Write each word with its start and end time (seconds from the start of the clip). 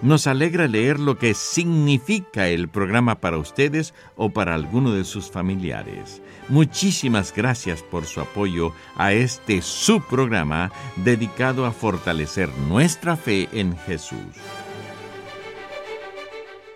Nos 0.00 0.28
alegra 0.28 0.68
leer 0.68 1.00
lo 1.00 1.18
que 1.18 1.34
significa 1.34 2.48
el 2.48 2.68
programa 2.68 3.20
para 3.20 3.38
ustedes 3.38 3.94
o 4.16 4.30
para 4.30 4.54
alguno 4.54 4.92
de 4.92 5.04
sus 5.04 5.30
familiares. 5.30 6.22
Muchísimas 6.48 7.34
gracias 7.34 7.82
por 7.82 8.06
su 8.06 8.20
apoyo 8.20 8.72
a 8.96 9.12
este 9.12 9.60
subprograma 9.60 10.70
dedicado 10.96 11.66
a 11.66 11.72
fortalecer 11.72 12.48
nuestra 12.68 13.16
fe 13.16 13.48
en 13.52 13.76
Jesús. 13.76 14.18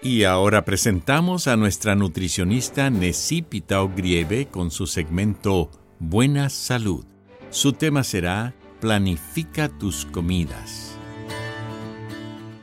Y 0.02 0.24
ahora 0.24 0.64
presentamos 0.64 1.46
a 1.46 1.56
nuestra 1.56 1.94
nutricionista 1.94 2.90
Necipita 2.90 3.80
Grieve 3.94 4.46
con 4.46 4.72
su 4.72 4.88
segmento 4.88 5.70
Buena 6.00 6.50
Salud. 6.50 7.04
Su 7.50 7.72
tema 7.72 8.02
será 8.02 8.52
Planifica 8.80 9.68
tus 9.68 10.06
comidas. 10.06 10.91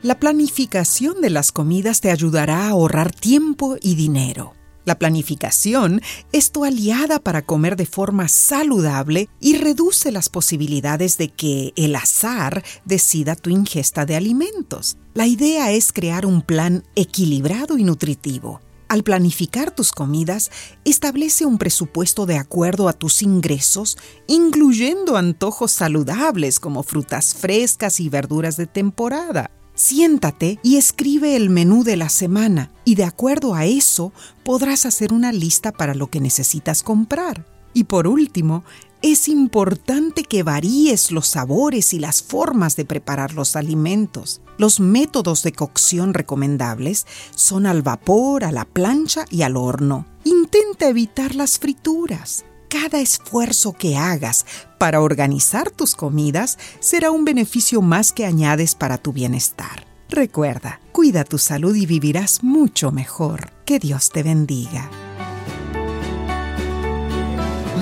La 0.02 0.18
planificación 0.18 1.20
de 1.20 1.28
las 1.28 1.52
comidas 1.52 2.00
te 2.00 2.10
ayudará 2.10 2.64
a 2.64 2.68
ahorrar 2.70 3.12
tiempo 3.12 3.76
y 3.82 3.96
dinero. 3.96 4.54
La 4.86 4.98
planificación 4.98 6.00
es 6.32 6.52
tu 6.52 6.64
aliada 6.64 7.18
para 7.18 7.42
comer 7.42 7.76
de 7.76 7.84
forma 7.84 8.28
saludable 8.28 9.28
y 9.40 9.58
reduce 9.58 10.10
las 10.10 10.30
posibilidades 10.30 11.18
de 11.18 11.28
que 11.28 11.74
el 11.76 11.94
azar 11.96 12.64
decida 12.86 13.36
tu 13.36 13.50
ingesta 13.50 14.06
de 14.06 14.16
alimentos. 14.16 14.96
La 15.12 15.26
idea 15.26 15.70
es 15.70 15.92
crear 15.92 16.24
un 16.24 16.40
plan 16.40 16.82
equilibrado 16.94 17.76
y 17.76 17.84
nutritivo. 17.84 18.62
Al 18.88 19.02
planificar 19.02 19.70
tus 19.70 19.92
comidas, 19.92 20.50
establece 20.86 21.44
un 21.44 21.58
presupuesto 21.58 22.24
de 22.24 22.38
acuerdo 22.38 22.88
a 22.88 22.94
tus 22.94 23.20
ingresos, 23.20 23.98
incluyendo 24.26 25.18
antojos 25.18 25.72
saludables 25.72 26.58
como 26.58 26.82
frutas 26.84 27.34
frescas 27.34 28.00
y 28.00 28.08
verduras 28.08 28.56
de 28.56 28.66
temporada. 28.66 29.50
Siéntate 29.80 30.58
y 30.62 30.76
escribe 30.76 31.36
el 31.36 31.48
menú 31.48 31.84
de 31.84 31.96
la 31.96 32.10
semana 32.10 32.70
y 32.84 32.96
de 32.96 33.04
acuerdo 33.04 33.54
a 33.54 33.64
eso 33.64 34.12
podrás 34.44 34.84
hacer 34.84 35.10
una 35.10 35.32
lista 35.32 35.72
para 35.72 35.94
lo 35.94 36.08
que 36.08 36.20
necesitas 36.20 36.82
comprar. 36.82 37.46
Y 37.72 37.84
por 37.84 38.06
último, 38.06 38.62
es 39.00 39.26
importante 39.26 40.22
que 40.22 40.42
varíes 40.42 41.12
los 41.12 41.28
sabores 41.28 41.94
y 41.94 41.98
las 41.98 42.22
formas 42.22 42.76
de 42.76 42.84
preparar 42.84 43.32
los 43.32 43.56
alimentos. 43.56 44.42
Los 44.58 44.80
métodos 44.80 45.42
de 45.42 45.52
cocción 45.52 46.12
recomendables 46.12 47.06
son 47.34 47.64
al 47.64 47.80
vapor, 47.80 48.44
a 48.44 48.52
la 48.52 48.66
plancha 48.66 49.24
y 49.30 49.40
al 49.40 49.56
horno. 49.56 50.04
Intenta 50.24 50.90
evitar 50.90 51.34
las 51.34 51.58
frituras 51.58 52.44
cada 52.70 53.00
esfuerzo 53.00 53.74
que 53.74 53.96
hagas 53.96 54.46
para 54.78 55.02
organizar 55.02 55.70
tus 55.70 55.94
comidas 55.94 56.56
será 56.78 57.10
un 57.10 57.26
beneficio 57.26 57.82
más 57.82 58.12
que 58.12 58.24
añades 58.24 58.74
para 58.74 58.96
tu 58.96 59.12
bienestar. 59.12 59.84
Recuerda, 60.08 60.80
cuida 60.92 61.24
tu 61.24 61.36
salud 61.36 61.74
y 61.74 61.84
vivirás 61.84 62.42
mucho 62.42 62.92
mejor. 62.92 63.50
Que 63.66 63.78
Dios 63.78 64.10
te 64.10 64.22
bendiga. 64.22 64.88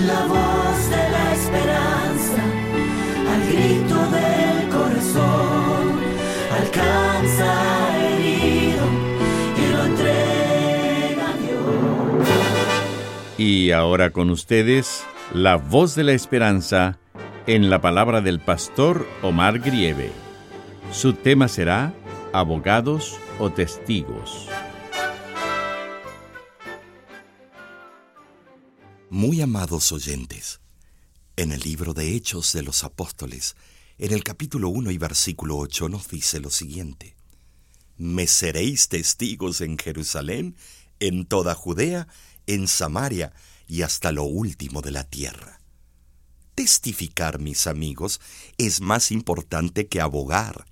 La 0.06 0.26
voz 0.26 0.90
de 0.90 1.10
la 1.10 1.34
esperanza, 1.34 2.42
al 3.32 3.46
grito 3.46 4.10
del 4.10 4.68
corazón, 4.68 6.00
alcanza 6.60 7.77
Y 13.38 13.70
ahora 13.70 14.10
con 14.10 14.30
ustedes, 14.30 15.04
la 15.32 15.54
voz 15.54 15.94
de 15.94 16.02
la 16.02 16.12
esperanza 16.12 16.98
en 17.46 17.70
la 17.70 17.80
palabra 17.80 18.20
del 18.20 18.40
pastor 18.40 19.06
Omar 19.22 19.60
Grieve. 19.60 20.10
Su 20.90 21.12
tema 21.12 21.46
será 21.46 21.94
abogados 22.32 23.16
o 23.38 23.48
testigos. 23.50 24.48
Muy 29.08 29.40
amados 29.40 29.92
oyentes, 29.92 30.60
en 31.36 31.52
el 31.52 31.60
libro 31.60 31.94
de 31.94 32.16
Hechos 32.16 32.52
de 32.52 32.64
los 32.64 32.82
Apóstoles, 32.82 33.54
en 33.98 34.12
el 34.12 34.24
capítulo 34.24 34.68
1 34.68 34.90
y 34.90 34.98
versículo 34.98 35.58
8 35.58 35.88
nos 35.88 36.08
dice 36.08 36.40
lo 36.40 36.50
siguiente, 36.50 37.14
Me 37.98 38.26
seréis 38.26 38.88
testigos 38.88 39.60
en 39.60 39.78
Jerusalén, 39.78 40.56
en 40.98 41.24
toda 41.24 41.54
Judea, 41.54 42.08
en 42.48 42.66
Samaria 42.66 43.32
y 43.68 43.82
hasta 43.82 44.10
lo 44.10 44.24
último 44.24 44.80
de 44.80 44.90
la 44.90 45.04
tierra. 45.04 45.60
Testificar, 46.56 47.38
mis 47.38 47.68
amigos, 47.68 48.20
es 48.56 48.80
más 48.80 49.12
importante 49.12 49.86
que 49.86 50.00
abogar. 50.00 50.66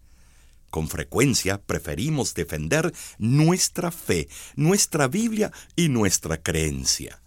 Con 0.70 0.88
frecuencia 0.88 1.62
preferimos 1.62 2.34
defender 2.34 2.92
nuestra 3.18 3.92
fe, 3.92 4.28
nuestra 4.56 5.06
Biblia 5.06 5.52
y 5.76 5.88
nuestra 5.88 6.42
creencia. 6.42 7.22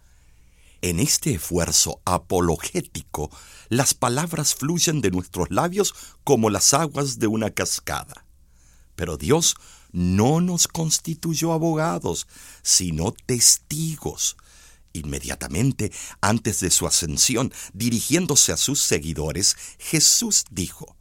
En 0.81 0.99
este 0.99 1.33
esfuerzo 1.33 2.01
apologético, 2.05 3.29
las 3.69 3.93
palabras 3.93 4.55
fluyen 4.55 5.01
de 5.01 5.11
nuestros 5.11 5.51
labios 5.51 5.93
como 6.23 6.49
las 6.49 6.73
aguas 6.73 7.19
de 7.19 7.27
una 7.27 7.51
cascada. 7.51 8.25
Pero 8.95 9.17
Dios 9.17 9.55
no 9.91 10.41
nos 10.41 10.67
constituyó 10.67 11.53
abogados, 11.53 12.27
sino 12.61 13.11
testigos. 13.11 14.37
Inmediatamente 14.93 15.91
antes 16.21 16.59
de 16.59 16.71
su 16.71 16.87
ascensión, 16.87 17.53
dirigiéndose 17.73 18.51
a 18.51 18.57
sus 18.57 18.81
seguidores, 18.81 19.55
Jesús 19.77 20.45
dijo, 20.49 20.95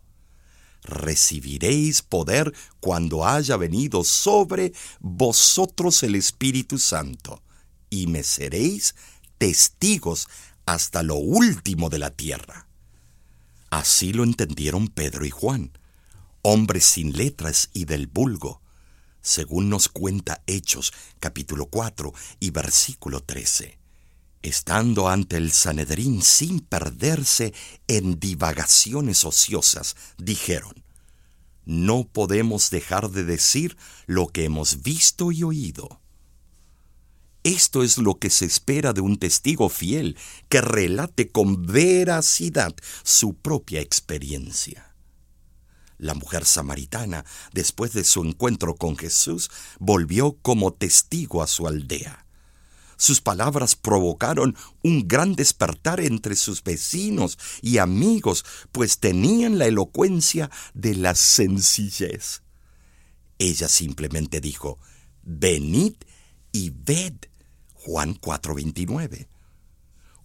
Recibiréis 0.83 2.03
poder 2.03 2.55
cuando 2.81 3.27
haya 3.27 3.57
venido 3.57 4.05
sobre 4.05 4.73
vosotros 5.01 6.03
el 6.03 6.15
Espíritu 6.15 6.79
Santo, 6.79 7.43
y 7.91 8.07
me 8.07 8.23
seréis 8.23 8.95
testigos 9.39 10.29
hasta 10.67 11.03
lo 11.03 11.17
último 11.17 11.89
de 11.89 11.99
la 11.99 12.11
tierra. 12.11 12.69
Así 13.71 14.13
lo 14.13 14.25
entendieron 14.25 14.89
Pedro 14.89 15.25
y 15.25 15.31
Juan, 15.31 15.73
hombres 16.43 16.85
sin 16.85 17.13
letras 17.13 17.71
y 17.73 17.85
del 17.85 18.07
vulgo, 18.07 18.63
según 19.21 19.69
nos 19.69 19.89
cuenta 19.89 20.43
Hechos 20.47 20.93
capítulo 21.21 21.67
4 21.67 22.13
y 22.41 22.51
versículo 22.51 23.23
13. 23.23 23.79
Estando 24.43 25.09
ante 25.09 25.37
el 25.37 25.53
Sanedrín 25.53 26.23
sin 26.23 26.61
perderse 26.61 27.53
en 27.89 28.21
divagaciones 28.21 29.25
ociosas, 29.25 29.97
dijeron, 30.17 30.85
no 31.65 32.05
podemos 32.05 32.71
dejar 32.71 33.11
de 33.11 33.25
decir 33.25 33.77
lo 34.07 34.29
que 34.29 34.45
hemos 34.45 34.83
visto 34.83 35.33
y 35.33 35.43
oído. 35.43 36.01
Esto 37.45 37.83
es 37.83 37.99
lo 37.99 38.19
que 38.19 38.31
se 38.31 38.47
espera 38.47 38.93
de 38.93 39.01
un 39.01 39.19
testigo 39.19 39.69
fiel 39.69 40.17
que 40.49 40.61
relate 40.61 41.29
con 41.31 41.67
veracidad 41.67 42.75
su 43.03 43.35
propia 43.35 43.81
experiencia. 43.81 44.88
La 45.99 46.15
mujer 46.15 46.45
samaritana, 46.45 47.25
después 47.53 47.93
de 47.93 48.05
su 48.05 48.23
encuentro 48.25 48.77
con 48.77 48.97
Jesús, 48.97 49.51
volvió 49.79 50.39
como 50.43 50.73
testigo 50.73 51.43
a 51.43 51.47
su 51.47 51.67
aldea. 51.67 52.25
Sus 52.97 53.21
palabras 53.21 53.77
provocaron 53.77 54.57
un 54.83 55.07
gran 55.07 55.35
despertar 55.35 56.01
entre 56.01 56.35
sus 56.35 56.65
vecinos 56.65 57.39
y 57.63 57.79
amigos, 57.79 58.45
pues 58.73 58.99
tenían 58.99 59.59
la 59.59 59.67
elocuencia 59.67 60.51
de 60.75 60.97
la 60.97 61.15
sencillez. 61.15 62.43
Ella 63.39 63.69
simplemente 63.69 64.41
dijo, 64.41 64.79
venid 65.23 65.95
y 66.53 66.71
ved. 66.71 67.15
Juan 67.75 68.15
4:29. 68.15 69.29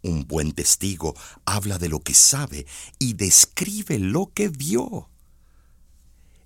Un 0.01 0.27
buen 0.27 0.51
testigo 0.51 1.15
habla 1.45 1.77
de 1.77 1.89
lo 1.89 1.99
que 1.99 2.13
sabe 2.13 2.65
y 2.99 3.13
describe 3.13 3.99
lo 3.99 4.31
que 4.33 4.49
vio. 4.49 5.09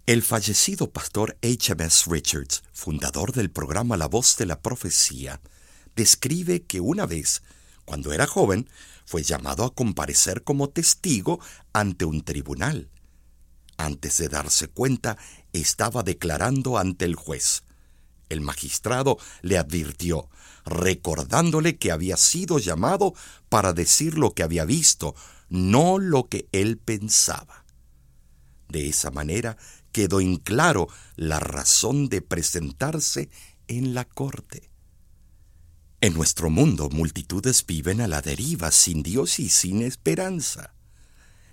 El 0.07 0.23
fallecido 0.23 0.89
pastor 0.89 1.37
H.M.S. 1.43 2.09
Richards, 2.09 2.63
fundador 2.71 3.33
del 3.33 3.51
programa 3.51 3.97
La 3.97 4.07
Voz 4.07 4.37
de 4.37 4.45
la 4.45 4.61
Profecía, 4.61 5.41
describe 5.97 6.63
que 6.63 6.79
una 6.79 7.05
vez, 7.05 7.43
cuando 7.83 8.13
era 8.13 8.25
joven, 8.25 8.69
fue 9.05 9.21
llamado 9.21 9.65
a 9.65 9.75
comparecer 9.75 10.45
como 10.45 10.69
testigo 10.69 11.41
ante 11.73 12.05
un 12.05 12.23
tribunal. 12.23 12.87
Antes 13.75 14.17
de 14.19 14.29
darse 14.29 14.69
cuenta, 14.69 15.17
estaba 15.51 16.03
declarando 16.03 16.77
ante 16.77 17.03
el 17.03 17.15
juez. 17.15 17.63
El 18.29 18.39
magistrado 18.39 19.17
le 19.41 19.57
advirtió, 19.57 20.29
recordándole 20.65 21.75
que 21.77 21.91
había 21.91 22.15
sido 22.15 22.59
llamado 22.59 23.13
para 23.49 23.73
decir 23.73 24.17
lo 24.17 24.33
que 24.33 24.43
había 24.43 24.63
visto, 24.63 25.15
no 25.49 25.99
lo 25.99 26.29
que 26.29 26.47
él 26.53 26.77
pensaba. 26.77 27.65
De 28.69 28.87
esa 28.87 29.11
manera 29.11 29.57
quedó 29.97 30.21
en 30.21 30.35
claro 30.35 30.87
la 31.15 31.39
razón 31.39 32.07
de 32.07 32.21
presentarse 32.21 33.31
en 33.67 33.95
la 33.95 34.05
corte. 34.05 34.69
En 36.01 36.13
nuestro 36.13 36.51
mundo 36.51 36.87
multitudes 36.91 37.65
viven 37.65 38.01
a 38.01 38.07
la 38.07 38.21
deriva, 38.21 38.69
sin 38.71 39.01
Dios 39.01 39.39
y 39.39 39.49
sin 39.49 39.81
esperanza. 39.81 40.75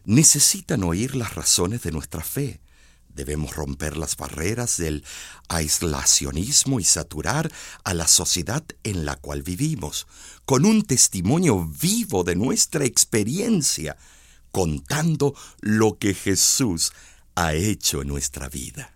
Necesitan 0.05 0.85
oír 0.85 1.17
las 1.17 1.35
razones 1.35 1.81
de 1.85 1.93
nuestra 1.93 2.23
fe. 2.23 2.61
Debemos 3.09 3.57
romper 3.57 3.97
las 3.97 4.19
barreras 4.19 4.77
del 4.77 5.07
aislacionismo 5.49 6.81
y 6.81 6.85
saturar 6.85 7.51
a 7.83 7.95
la 7.95 8.07
sociedad 8.07 8.63
en 8.83 9.07
la 9.07 9.17
cual 9.17 9.43
vivimos, 9.43 10.07
con 10.45 10.67
un 10.67 10.83
testimonio 10.83 11.65
vivo 11.65 12.25
de 12.25 12.37
nuestra 12.37 12.85
experiencia, 12.85 13.97
contando 14.51 15.35
lo 15.63 15.99
que 15.99 16.13
Jesús 16.13 16.93
ha 17.35 17.55
hecho 17.55 18.03
en 18.03 18.09
nuestra 18.09 18.49
vida. 18.49 18.95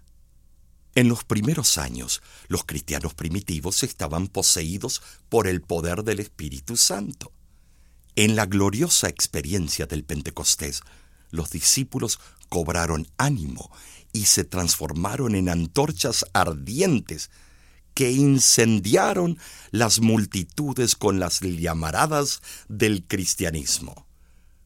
En 0.94 1.08
los 1.08 1.24
primeros 1.24 1.78
años, 1.78 2.22
los 2.48 2.64
cristianos 2.64 3.14
primitivos 3.14 3.82
estaban 3.82 4.26
poseídos 4.26 5.02
por 5.28 5.46
el 5.46 5.60
poder 5.60 6.02
del 6.02 6.20
Espíritu 6.20 6.76
Santo. 6.76 7.32
En 8.16 8.34
la 8.34 8.46
gloriosa 8.46 9.08
experiencia 9.08 9.86
del 9.86 10.04
Pentecostés, 10.04 10.82
los 11.30 11.50
discípulos 11.50 12.18
cobraron 12.48 13.06
ánimo 13.16 13.70
y 14.12 14.24
se 14.24 14.44
transformaron 14.44 15.34
en 15.34 15.48
antorchas 15.48 16.24
ardientes 16.32 17.30
que 17.94 18.10
incendiaron 18.10 19.38
las 19.70 20.00
multitudes 20.00 20.96
con 20.96 21.20
las 21.20 21.40
llamaradas 21.40 22.42
del 22.68 23.04
cristianismo. 23.06 24.06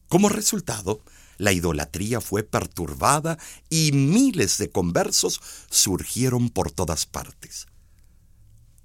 Como 0.07 0.29
resultado, 0.29 1.03
la 1.37 1.51
idolatría 1.51 2.21
fue 2.21 2.43
perturbada 2.43 3.37
y 3.69 3.91
miles 3.91 4.57
de 4.57 4.69
conversos 4.69 5.41
surgieron 5.69 6.49
por 6.49 6.71
todas 6.71 7.05
partes. 7.05 7.67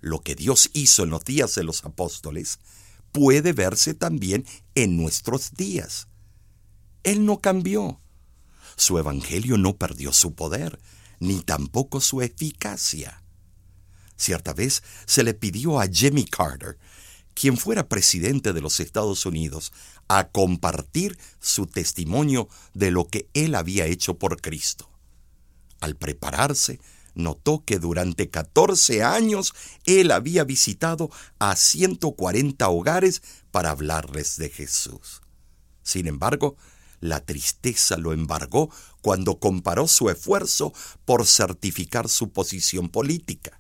Lo 0.01 0.21
que 0.21 0.35
Dios 0.35 0.71
hizo 0.73 1.03
en 1.03 1.11
los 1.11 1.25
días 1.25 1.55
de 1.55 1.65
los 1.65 1.85
apóstoles 1.85 2.59
puede 3.13 3.53
verse 3.53 3.95
también 3.95 4.47
en 4.75 4.97
nuestros 4.97 5.55
días. 5.55 6.09
Él 7.03 7.25
no 7.25 7.41
cambió. 7.41 8.01
Su 8.77 8.99
evangelio 8.99 9.57
no 9.57 9.77
perdió 9.77 10.13
su 10.13 10.35
poder, 10.35 10.79
ni 11.19 11.41
tampoco 11.41 12.01
su 12.01 12.23
eficacia. 12.23 13.23
Cierta 14.17 14.53
vez 14.53 14.83
se 15.07 15.23
le 15.23 15.35
pidió 15.35 15.81
a 15.81 15.89
Jimmy 15.89 16.25
Carter, 16.25 16.79
quien 17.39 17.57
fuera 17.57 17.89
presidente 17.89 18.53
de 18.53 18.61
los 18.61 18.81
Estados 18.81 19.25
Unidos, 19.25 19.73
a 20.09 20.29
compartir 20.31 21.17
su 21.39 21.67
testimonio 21.67 22.49
de 22.75 22.91
lo 22.91 23.07
que 23.07 23.29
él 23.33 23.55
había 23.55 23.87
hecho 23.87 24.19
por 24.19 24.41
Cristo. 24.41 24.91
Al 25.81 25.95
prepararse, 25.95 26.81
notó 27.15 27.63
que 27.65 27.79
durante 27.79 28.29
14 28.29 29.05
años 29.05 29.55
él 29.87 30.11
había 30.11 30.43
visitado 30.43 31.11
a 31.39 31.55
140 31.55 32.69
hogares 32.69 33.23
para 33.53 33.71
hablarles 33.71 34.37
de 34.37 34.51
Jesús. 34.51 35.23
Sin 35.85 36.09
embargo, 36.09 36.57
la 36.99 37.25
tristeza 37.25 37.97
lo 37.99 38.13
embargó 38.13 38.71
cuando 39.01 39.39
comparó 39.39 39.87
su 39.87 40.11
esfuerzo 40.11 40.73
por 41.05 41.25
certificar 41.25 42.09
su 42.09 42.33
posición 42.33 42.89
política 42.89 43.58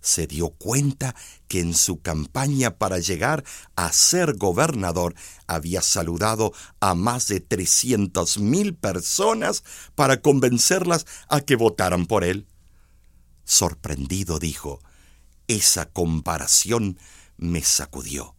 se 0.00 0.26
dio 0.26 0.50
cuenta 0.50 1.14
que 1.48 1.60
en 1.60 1.74
su 1.74 2.00
campaña 2.00 2.76
para 2.76 2.98
llegar 2.98 3.44
a 3.76 3.92
ser 3.92 4.36
gobernador 4.36 5.14
había 5.46 5.82
saludado 5.82 6.52
a 6.80 6.94
más 6.94 7.28
de 7.28 7.40
trescientas 7.40 8.38
mil 8.38 8.74
personas 8.74 9.64
para 9.94 10.20
convencerlas 10.20 11.06
a 11.28 11.40
que 11.40 11.56
votaran 11.56 12.06
por 12.06 12.24
él. 12.24 12.46
Sorprendido 13.44 14.38
dijo, 14.38 14.80
esa 15.46 15.86
comparación 15.86 16.98
me 17.36 17.62
sacudió. 17.62 18.34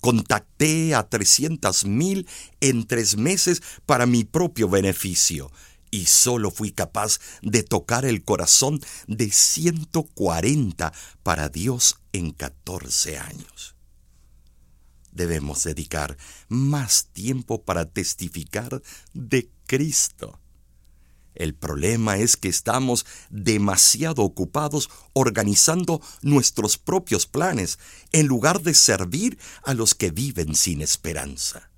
Contacté 0.00 0.94
a 0.94 1.08
trescientas 1.08 1.84
mil 1.84 2.28
en 2.60 2.86
tres 2.86 3.16
meses 3.16 3.62
para 3.86 4.06
mi 4.06 4.24
propio 4.24 4.68
beneficio 4.68 5.50
y 5.92 6.06
solo 6.06 6.50
fui 6.50 6.72
capaz 6.72 7.20
de 7.42 7.62
tocar 7.62 8.04
el 8.04 8.24
corazón 8.24 8.80
de 9.06 9.30
140 9.30 10.92
para 11.22 11.48
Dios 11.50 12.00
en 12.12 12.32
14 12.32 13.18
años. 13.18 13.76
Debemos 15.12 15.62
dedicar 15.62 16.16
más 16.48 17.08
tiempo 17.12 17.62
para 17.62 17.84
testificar 17.84 18.82
de 19.12 19.50
Cristo. 19.66 20.40
El 21.34 21.54
problema 21.54 22.16
es 22.16 22.36
que 22.36 22.48
estamos 22.48 23.04
demasiado 23.28 24.22
ocupados 24.22 24.88
organizando 25.12 26.00
nuestros 26.22 26.78
propios 26.78 27.26
planes 27.26 27.78
en 28.12 28.26
lugar 28.26 28.62
de 28.62 28.72
servir 28.72 29.38
a 29.62 29.74
los 29.74 29.94
que 29.94 30.10
viven 30.10 30.54
sin 30.54 30.80
esperanza. 30.80 31.71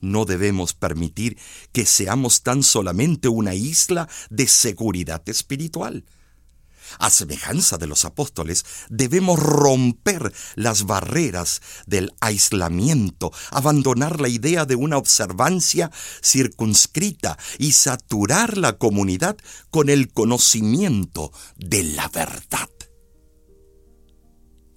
No 0.00 0.24
debemos 0.24 0.74
permitir 0.74 1.38
que 1.72 1.86
seamos 1.86 2.42
tan 2.42 2.62
solamente 2.62 3.28
una 3.28 3.54
isla 3.54 4.08
de 4.30 4.46
seguridad 4.46 5.22
espiritual. 5.28 6.04
A 6.98 7.10
semejanza 7.10 7.76
de 7.76 7.86
los 7.86 8.04
apóstoles, 8.04 8.64
debemos 8.88 9.38
romper 9.38 10.32
las 10.54 10.84
barreras 10.84 11.60
del 11.86 12.12
aislamiento, 12.20 13.30
abandonar 13.50 14.20
la 14.20 14.28
idea 14.28 14.64
de 14.64 14.74
una 14.74 14.96
observancia 14.96 15.90
circunscrita 16.22 17.38
y 17.58 17.72
saturar 17.72 18.56
la 18.56 18.78
comunidad 18.78 19.36
con 19.70 19.90
el 19.90 20.12
conocimiento 20.12 21.32
de 21.56 21.82
la 21.82 22.08
verdad. 22.08 22.70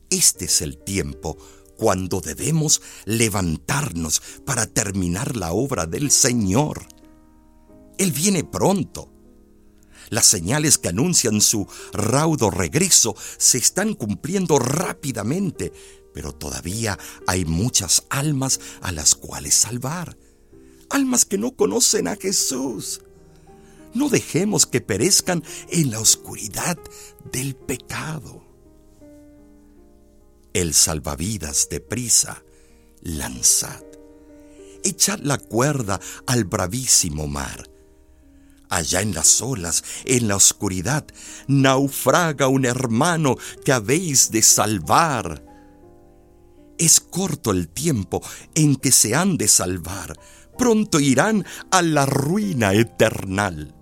Este 0.10 0.46
es 0.46 0.62
el 0.62 0.78
tiempo 0.84 1.38
cuando 1.82 2.22
debemos 2.22 2.80
levantarnos 3.06 4.22
para 4.46 4.68
terminar 4.68 5.36
la 5.36 5.52
obra 5.52 5.88
del 5.88 6.12
Señor. 6.12 6.86
Él 7.98 8.12
viene 8.12 8.44
pronto. 8.44 9.12
Las 10.12 10.28
señales 10.28 10.78
que 10.78 10.90
anuncian 10.90 11.42
su 11.42 11.66
raudo 11.92 12.52
regreso 12.52 13.16
se 13.40 13.58
están 13.58 13.96
cumpliendo 13.96 14.60
rápidamente, 14.60 15.74
pero 16.14 16.36
todavía 16.36 17.00
hay 17.26 17.46
muchas 17.46 18.04
almas 18.12 18.60
a 18.82 18.92
las 18.92 19.16
cuales 19.16 19.56
salvar. 19.56 20.16
Almas 20.92 21.26
que 21.26 21.40
no 21.40 21.56
conocen 21.56 22.08
a 22.08 22.16
Jesús. 22.16 23.02
No 23.96 24.10
dejemos 24.10 24.68
que 24.68 24.82
perezcan 24.82 25.44
en 25.70 25.90
la 25.90 26.00
oscuridad 26.00 26.78
del 27.32 27.56
pecado 27.56 28.51
el 30.54 30.74
salvavidas 30.74 31.68
de 31.70 31.80
prisa, 31.80 32.44
lanzad. 33.02 33.84
Echad 34.84 35.20
la 35.20 35.38
cuerda 35.38 36.00
al 36.26 36.46
bravísimo 36.46 37.28
mar. 37.28 37.70
Allá 38.70 39.02
en 39.02 39.14
las 39.14 39.42
olas, 39.42 39.84
en 40.06 40.28
la 40.28 40.36
oscuridad, 40.36 41.06
naufraga 41.48 42.48
un 42.48 42.66
hermano 42.66 43.38
que 43.66 43.74
habéis 43.74 44.32
de 44.32 44.42
salvar. 44.42 45.46
Es 46.78 47.00
corto 47.00 47.52
el 47.52 47.68
tiempo 47.68 48.22
en 48.56 48.76
que 48.76 48.92
se 48.92 49.14
han 49.14 49.38
de 49.38 49.48
salvar, 49.48 50.18
pronto 50.58 51.00
irán 51.00 51.46
a 51.70 51.82
la 51.82 52.06
ruina 52.06 52.74
eternal. 52.74 53.76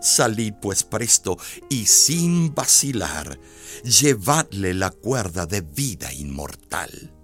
Salid 0.00 0.54
pues 0.60 0.84
presto 0.84 1.38
y 1.68 1.86
sin 1.86 2.54
vacilar, 2.54 3.38
llevadle 3.84 4.74
la 4.74 4.90
cuerda 4.90 5.46
de 5.46 5.60
vida 5.60 6.12
inmortal. 6.12 7.14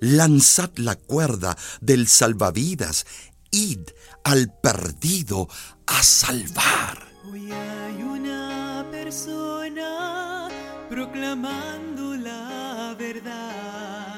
Lanzad 0.00 0.70
la 0.76 0.96
cuerda 0.96 1.56
del 1.80 2.08
salvavidas, 2.08 3.06
id 3.50 3.80
al 4.24 4.52
perdido 4.60 5.48
a 5.86 6.02
salvar. 6.02 7.06
Hoy 7.30 7.52
hay 7.52 8.02
una 8.02 8.86
persona 8.90 10.48
proclamando 10.88 12.16
la 12.16 12.96
verdad 12.98 14.12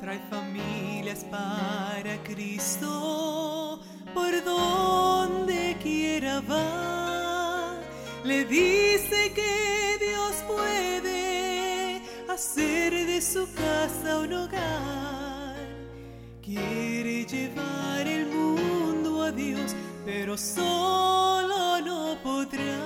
trae 0.00 0.18
familias 0.30 1.24
para 1.30 2.22
Cristo 2.22 3.82
por 4.14 4.44
donde 4.44 5.59
quiera 5.90 6.40
va. 6.40 7.80
Le 8.24 8.44
dice 8.44 9.32
que 9.38 9.54
Dios 10.06 10.34
puede 10.46 12.02
hacer 12.28 12.90
de 13.12 13.20
su 13.20 13.42
casa 13.54 14.18
un 14.24 14.32
hogar. 14.32 15.56
Quiere 16.42 17.24
llevar 17.24 18.06
el 18.06 18.26
mundo 18.26 19.22
a 19.22 19.32
Dios, 19.32 19.74
pero 20.04 20.36
solo 20.36 21.80
no 21.80 22.16
podrá. 22.22 22.82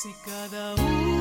Si 0.00 0.10
cada 0.24 0.74
uno 0.74 1.11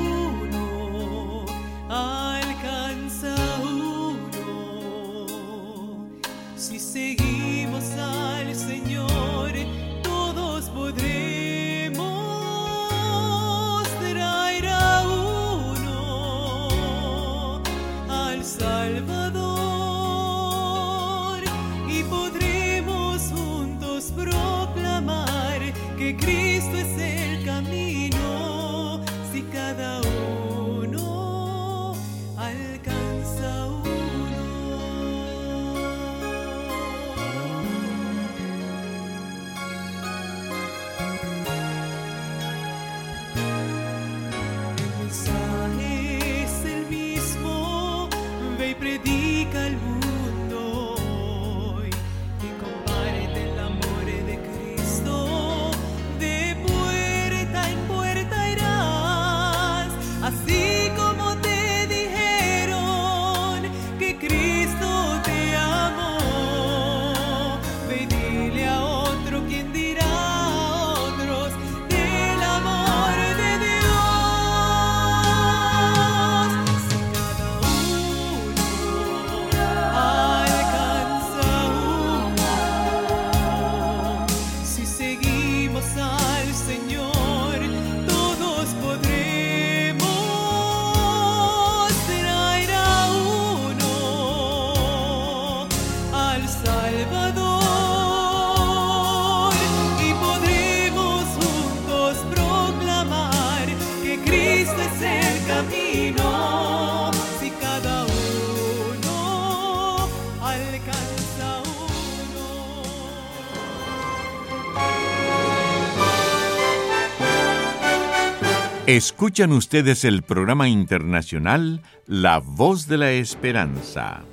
Escuchan 118.92 119.54
ustedes 119.54 120.04
el 120.04 120.22
programa 120.22 120.68
internacional 120.68 121.82
La 122.08 122.40
Voz 122.40 122.90
de 122.90 122.98
la 122.98 123.12
Esperanza. 123.14 124.26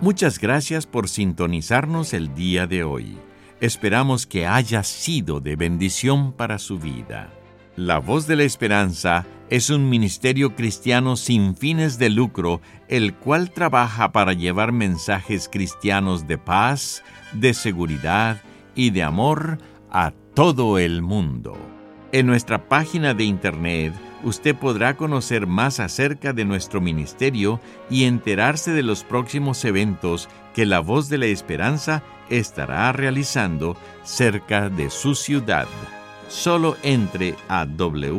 Muchas 0.00 0.38
gracias 0.38 0.86
por 0.86 1.08
sintonizarnos 1.08 2.14
el 2.14 2.36
día 2.36 2.68
de 2.68 2.84
hoy. 2.84 3.18
Esperamos 3.60 4.28
que 4.28 4.46
haya 4.46 4.84
sido 4.84 5.40
de 5.40 5.56
bendición 5.56 6.32
para 6.34 6.60
su 6.60 6.78
vida. 6.78 7.32
La 7.74 7.98
Voz 7.98 8.28
de 8.28 8.36
la 8.36 8.44
Esperanza 8.44 9.26
es 9.50 9.68
un 9.68 9.90
ministerio 9.90 10.54
cristiano 10.54 11.16
sin 11.16 11.56
fines 11.56 11.98
de 11.98 12.10
lucro, 12.10 12.60
el 12.86 13.14
cual 13.14 13.50
trabaja 13.50 14.12
para 14.12 14.34
llevar 14.34 14.70
mensajes 14.70 15.48
cristianos 15.50 16.28
de 16.28 16.38
paz, 16.38 17.02
de 17.32 17.54
seguridad 17.54 18.40
y 18.76 18.90
de 18.90 19.02
amor 19.02 19.58
a 19.90 20.12
todo 20.36 20.78
el 20.78 21.02
mundo. 21.02 21.71
En 22.12 22.26
nuestra 22.26 22.68
página 22.68 23.14
de 23.14 23.24
internet 23.24 23.94
usted 24.22 24.54
podrá 24.54 24.98
conocer 24.98 25.46
más 25.46 25.80
acerca 25.80 26.34
de 26.34 26.44
nuestro 26.44 26.82
ministerio 26.82 27.58
y 27.88 28.04
enterarse 28.04 28.72
de 28.72 28.82
los 28.82 29.02
próximos 29.02 29.64
eventos 29.64 30.28
que 30.54 30.66
la 30.66 30.80
voz 30.80 31.08
de 31.08 31.16
la 31.16 31.24
esperanza 31.24 32.02
estará 32.28 32.92
realizando 32.92 33.78
cerca 34.04 34.68
de 34.68 34.90
su 34.90 35.14
ciudad. 35.14 35.66
Solo 36.28 36.76
entre 36.82 37.34
a 37.48 37.64
www.lavoz.org. 37.64 38.12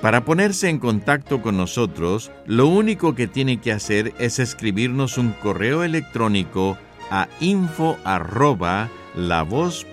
Para 0.00 0.26
ponerse 0.26 0.68
en 0.68 0.78
contacto 0.78 1.40
con 1.40 1.56
nosotros, 1.56 2.30
lo 2.44 2.66
único 2.66 3.14
que 3.14 3.28
tiene 3.28 3.62
que 3.62 3.72
hacer 3.72 4.12
es 4.18 4.38
escribirnos 4.38 5.16
un 5.16 5.32
correo 5.32 5.82
electrónico 5.84 6.76
a 7.10 7.28
info 7.40 7.96
arroba 8.04 8.88
lavoz.org. 9.14 9.86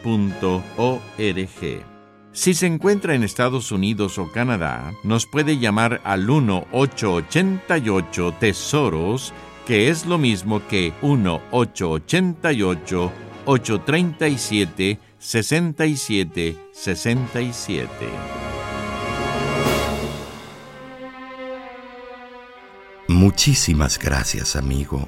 Si 2.32 2.53
se 2.55 2.65
encuentra 2.65 3.13
en 3.13 3.24
Estados 3.24 3.72
Unidos 3.72 4.17
o 4.17 4.32
Canadá, 4.32 4.91
nos 5.03 5.27
puede 5.27 5.60
llamar 5.60 6.01
al 6.03 6.27
1-888 6.27 8.39
Tesoros, 8.39 9.32
que 9.67 9.89
es 9.89 10.08
lo 10.08 10.17
mismo 10.17 10.67
que 10.67 10.93
1-888 11.01 13.12
837 13.46 15.00
6767. 15.20 18.10
Muchísimas 23.08 24.00
gracias, 24.00 24.55
amigo, 24.55 25.08